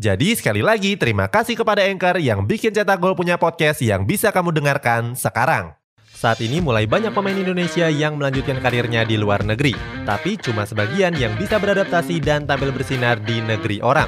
[0.00, 4.32] Jadi sekali lagi terima kasih kepada Anchor yang bikin Cetak Gol punya podcast yang bisa
[4.32, 5.76] kamu dengarkan sekarang.
[6.22, 9.74] Saat ini mulai banyak pemain Indonesia yang melanjutkan karirnya di luar negeri,
[10.06, 14.06] tapi cuma sebagian yang bisa beradaptasi dan tampil bersinar di negeri orang.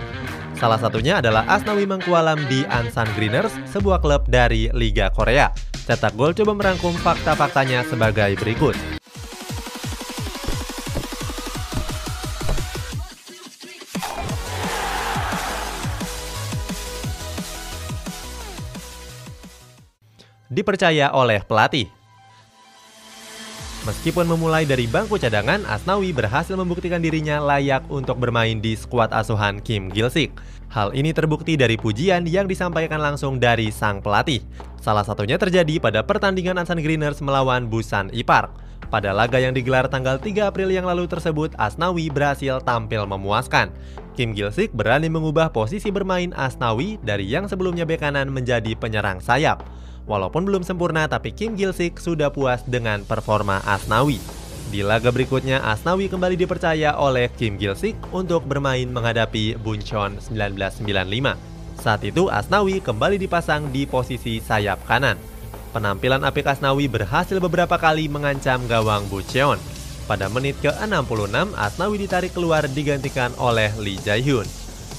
[0.55, 5.51] Salah satunya adalah Asnawi Mangkualam di Ansan Greeners, sebuah klub dari Liga Korea.
[5.85, 8.94] Cetak Gol coba merangkum fakta-faktanya sebagai berikut.
[20.55, 21.91] Dipercaya oleh pelatih.
[23.85, 29.61] Meskipun memulai dari bangku cadangan, Asnawi berhasil membuktikan dirinya layak untuk bermain di skuad asuhan
[29.61, 30.33] Kim Gilsik.
[30.73, 34.41] Hal ini terbukti dari pujian yang disampaikan langsung dari sang pelatih.
[34.81, 38.57] Salah satunya terjadi pada pertandingan Ansan Greeners melawan Busan Ipark.
[38.89, 43.69] Pada laga yang digelar tanggal 3 April yang lalu tersebut, Asnawi berhasil tampil memuaskan.
[44.17, 49.61] Kim Gilsik berani mengubah posisi bermain Asnawi dari yang sebelumnya bek kanan menjadi penyerang sayap.
[50.05, 54.21] Walaupun belum sempurna, tapi Kim Gilsik sudah puas dengan performa Asnawi.
[54.69, 61.41] Di laga berikutnya, Asnawi kembali dipercaya oleh Kim Gilsik untuk bermain menghadapi Buncheon 1995.
[61.81, 65.17] Saat itu, Asnawi kembali dipasang di posisi sayap kanan.
[65.73, 69.57] Penampilan apik Asnawi berhasil beberapa kali mengancam gawang Buncheon.
[70.05, 74.45] Pada menit ke-66, Asnawi ditarik keluar digantikan oleh Lee Jae-hyun.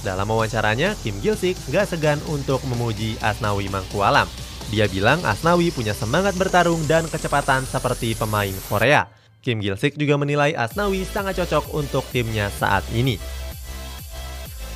[0.01, 4.44] Dalam wawancaranya, Kim Gilsik gak segan untuk memuji Asnawi Mangkualam.
[4.73, 9.05] Dia bilang Asnawi punya semangat bertarung dan kecepatan seperti pemain Korea.
[9.45, 13.21] Kim Gilsik juga menilai Asnawi sangat cocok untuk timnya saat ini.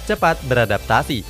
[0.05, 1.25] Cepat beradaptasi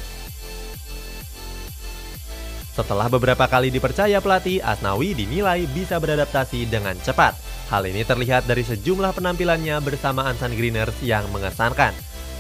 [2.75, 7.35] Setelah beberapa kali dipercaya pelatih, Asnawi dinilai bisa beradaptasi dengan cepat.
[7.67, 11.91] Hal ini terlihat dari sejumlah penampilannya bersama Ansan Greeners yang mengesankan.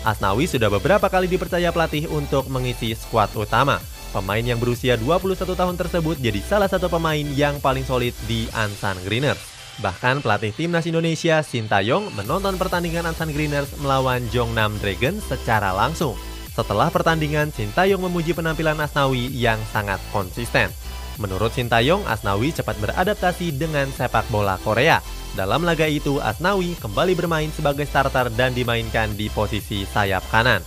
[0.07, 3.83] Asnawi sudah beberapa kali dipercaya pelatih untuk mengisi skuad utama.
[4.09, 8.97] Pemain yang berusia 21 tahun tersebut jadi salah satu pemain yang paling solid di Ansan
[9.05, 9.37] Greeners.
[9.85, 16.17] Bahkan pelatih timnas Indonesia Sintayong menonton pertandingan Ansan Greeners melawan Jongnam Dragon secara langsung.
[16.49, 20.73] Setelah pertandingan, Sintayong memuji penampilan Asnawi yang sangat konsisten.
[21.21, 24.99] Menurut Sintayong, Asnawi cepat beradaptasi dengan sepak bola Korea.
[25.37, 30.65] Dalam laga itu, Asnawi kembali bermain sebagai starter dan dimainkan di posisi sayap kanan.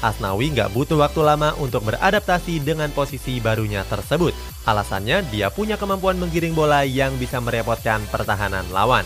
[0.00, 4.32] Asnawi nggak butuh waktu lama untuk beradaptasi dengan posisi barunya tersebut.
[4.64, 9.04] Alasannya dia punya kemampuan menggiring bola yang bisa merepotkan pertahanan lawan.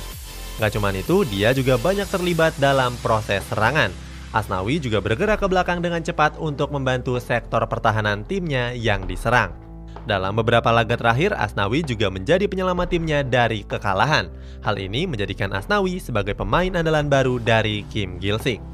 [0.62, 3.90] Gak cuma itu, dia juga banyak terlibat dalam proses serangan.
[4.30, 9.50] Asnawi juga bergerak ke belakang dengan cepat untuk membantu sektor pertahanan timnya yang diserang.
[10.06, 14.30] Dalam beberapa laga terakhir, Asnawi juga menjadi penyelamat timnya dari kekalahan.
[14.62, 18.73] Hal ini menjadikan Asnawi sebagai pemain andalan baru dari Kim Gilsik.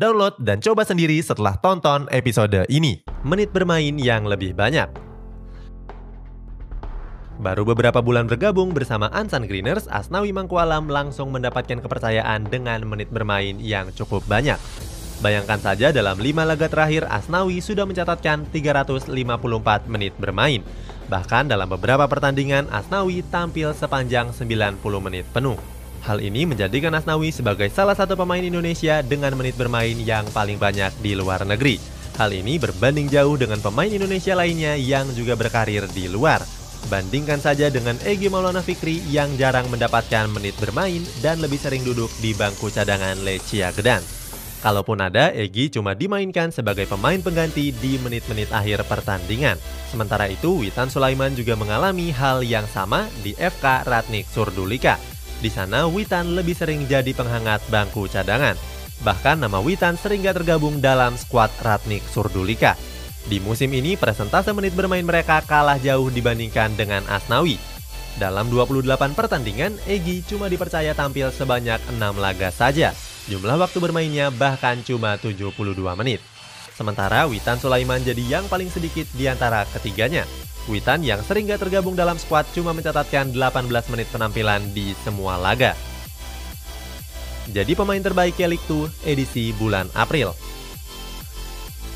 [0.00, 3.04] Download dan coba sendiri setelah tonton episode ini.
[3.20, 4.88] Menit bermain yang lebih banyak.
[7.36, 13.60] Baru beberapa bulan bergabung bersama Ansan Greeners, Asnawi Mangkualam langsung mendapatkan kepercayaan dengan menit bermain
[13.60, 14.56] yang cukup banyak.
[15.20, 19.12] Bayangkan saja dalam 5 laga terakhir Asnawi sudah mencatatkan 354
[19.84, 20.64] menit bermain.
[21.12, 25.79] Bahkan dalam beberapa pertandingan Asnawi tampil sepanjang 90 menit penuh.
[26.00, 30.88] Hal ini menjadikan Asnawi sebagai salah satu pemain Indonesia dengan menit bermain yang paling banyak
[31.04, 31.76] di luar negeri.
[32.16, 36.40] Hal ini berbanding jauh dengan pemain Indonesia lainnya yang juga berkarir di luar.
[36.88, 42.08] Bandingkan saja dengan Egi Maulana Fikri yang jarang mendapatkan menit bermain dan lebih sering duduk
[42.24, 44.00] di bangku cadangan Lecia Gedan.
[44.60, 49.56] Kalaupun ada, Egi cuma dimainkan sebagai pemain pengganti di menit-menit akhir pertandingan.
[49.88, 55.00] Sementara itu, Witan Sulaiman juga mengalami hal yang sama di FK Ratnik Surdulika.
[55.40, 58.60] Di sana, Witan lebih sering jadi penghangat bangku cadangan.
[59.00, 62.76] Bahkan nama Witan sering gak tergabung dalam skuad Ratnik Surdulika.
[63.24, 67.56] Di musim ini, presentase menit bermain mereka kalah jauh dibandingkan dengan Asnawi.
[68.20, 72.92] Dalam 28 pertandingan, Egi cuma dipercaya tampil sebanyak 6 laga saja.
[73.32, 75.56] Jumlah waktu bermainnya bahkan cuma 72
[75.96, 76.20] menit.
[76.80, 80.24] Sementara Witan Sulaiman jadi yang paling sedikit di antara ketiganya.
[80.64, 85.76] Witan yang sering gak tergabung dalam skuad cuma mencatatkan 18 menit penampilan di semua laga.
[87.52, 90.32] Jadi pemain terbaik 2 edisi bulan April.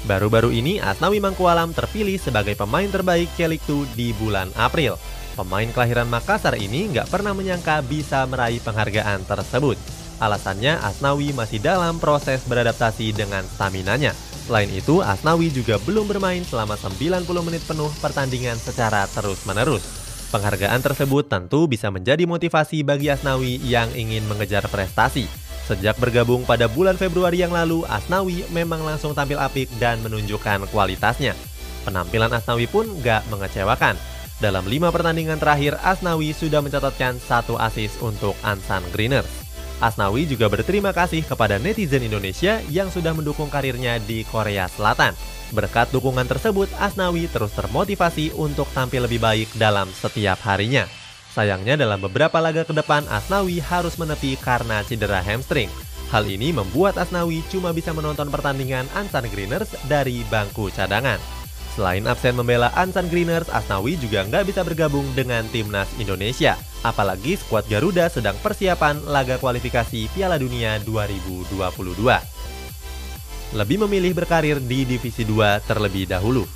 [0.04, 5.00] Baru-baru ini Asnawi Mangkualam terpilih sebagai pemain terbaik Kelik 2 di bulan April.
[5.32, 9.80] Pemain kelahiran Makassar ini nggak pernah menyangka bisa meraih penghargaan tersebut.
[10.20, 14.12] Alasannya Asnawi masih dalam proses beradaptasi dengan staminanya.
[14.44, 19.80] Selain itu, Asnawi juga belum bermain selama 90 menit penuh pertandingan secara terus-menerus.
[20.28, 25.24] Penghargaan tersebut tentu bisa menjadi motivasi bagi Asnawi yang ingin mengejar prestasi.
[25.64, 31.32] Sejak bergabung pada bulan Februari yang lalu, Asnawi memang langsung tampil apik dan menunjukkan kualitasnya.
[31.88, 33.96] Penampilan Asnawi pun gak mengecewakan.
[34.42, 39.43] Dalam lima pertandingan terakhir, Asnawi sudah mencatatkan satu asis untuk Ansan Greeners.
[39.82, 45.14] Asnawi juga berterima kasih kepada netizen Indonesia yang sudah mendukung karirnya di Korea Selatan.
[45.50, 50.86] Berkat dukungan tersebut, Asnawi terus termotivasi untuk tampil lebih baik dalam setiap harinya.
[51.34, 55.66] Sayangnya dalam beberapa laga ke depan Asnawi harus menepi karena cedera hamstring.
[56.14, 61.18] Hal ini membuat Asnawi cuma bisa menonton pertandingan Ansan Greeners dari bangku cadangan.
[61.74, 66.54] Selain absen membela Ansan Greeners, Asnawi juga nggak bisa bergabung dengan timnas Indonesia.
[66.86, 71.50] Apalagi skuad Garuda sedang persiapan laga kualifikasi Piala Dunia 2022.
[73.58, 76.46] Lebih memilih berkarir di Divisi 2 terlebih dahulu.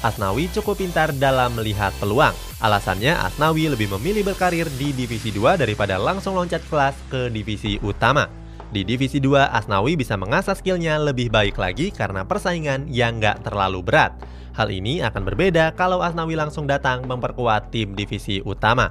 [0.00, 2.32] Asnawi cukup pintar dalam melihat peluang.
[2.64, 8.41] Alasannya Asnawi lebih memilih berkarir di Divisi 2 daripada langsung loncat kelas ke Divisi Utama.
[8.72, 13.84] Di Divisi 2, Asnawi bisa mengasah skillnya lebih baik lagi karena persaingan yang nggak terlalu
[13.84, 14.16] berat.
[14.56, 18.88] Hal ini akan berbeda kalau Asnawi langsung datang memperkuat tim Divisi Utama.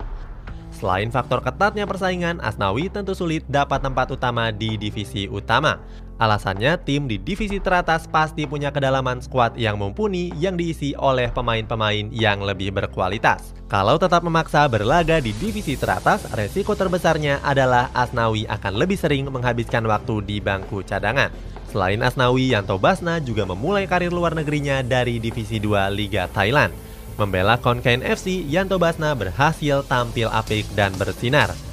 [0.70, 5.78] Selain faktor ketatnya persaingan, Asnawi tentu sulit dapat tempat utama di divisi utama.
[6.22, 12.14] Alasannya, tim di divisi teratas pasti punya kedalaman skuad yang mumpuni yang diisi oleh pemain-pemain
[12.14, 13.58] yang lebih berkualitas.
[13.66, 19.82] Kalau tetap memaksa berlaga di divisi teratas, resiko terbesarnya adalah Asnawi akan lebih sering menghabiskan
[19.90, 21.34] waktu di bangku cadangan.
[21.74, 26.70] Selain Asnawi, Yanto Basna juga memulai karir luar negerinya dari Divisi 2 Liga Thailand.
[27.18, 31.71] Membela Konkain FC, Yanto Basna berhasil tampil apik dan bersinar.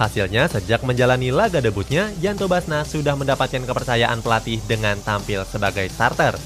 [0.00, 6.40] Hasilnya, sejak menjalani laga debutnya, Yanto Basna sudah mendapatkan kepercayaan pelatih dengan tampil sebagai starter.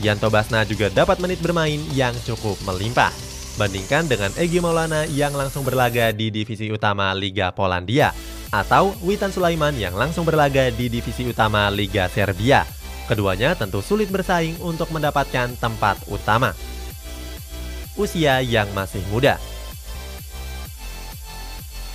[0.00, 3.12] Yanto Basna juga dapat menit bermain yang cukup melimpah.
[3.60, 8.16] Bandingkan dengan Egi Maulana yang langsung berlaga di divisi utama Liga Polandia,
[8.48, 12.64] atau Witan Sulaiman yang langsung berlaga di divisi utama Liga Serbia.
[13.12, 16.56] Keduanya tentu sulit bersaing untuk mendapatkan tempat utama.
[18.00, 19.36] Usia yang masih muda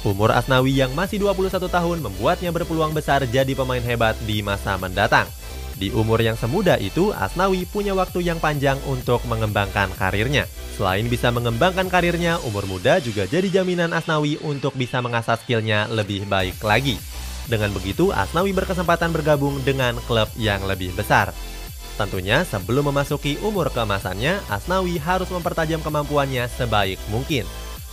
[0.01, 5.29] Umur Asnawi yang masih 21 tahun membuatnya berpeluang besar jadi pemain hebat di masa mendatang.
[5.77, 10.49] Di umur yang semuda itu, Asnawi punya waktu yang panjang untuk mengembangkan karirnya.
[10.73, 16.25] Selain bisa mengembangkan karirnya, umur muda juga jadi jaminan Asnawi untuk bisa mengasah skillnya lebih
[16.25, 16.97] baik lagi.
[17.45, 21.29] Dengan begitu, Asnawi berkesempatan bergabung dengan klub yang lebih besar.
[21.93, 27.45] Tentunya sebelum memasuki umur keemasannya, Asnawi harus mempertajam kemampuannya sebaik mungkin.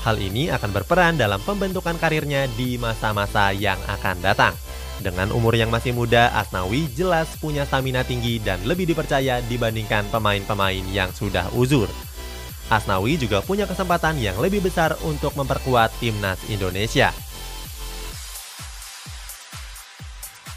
[0.08, 4.56] Hal ini akan berperan dalam pembentukan karirnya di masa-masa yang akan datang.
[5.04, 10.80] Dengan umur yang masih muda, Asnawi jelas punya stamina tinggi dan lebih dipercaya dibandingkan pemain-pemain
[10.88, 11.92] yang sudah uzur.
[12.72, 17.12] Asnawi juga punya kesempatan yang lebih besar untuk memperkuat timnas Indonesia.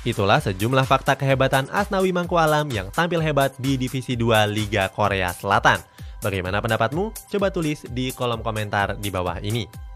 [0.07, 5.83] Itulah sejumlah fakta kehebatan Asnawi Mangkualam yang tampil hebat di Divisi 2 Liga Korea Selatan.
[6.21, 7.33] Bagaimana pendapatmu?
[7.33, 9.90] Coba tulis di kolom komentar di bawah ini.